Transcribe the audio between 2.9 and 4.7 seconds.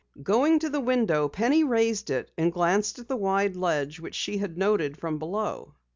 at the wide ledge which she had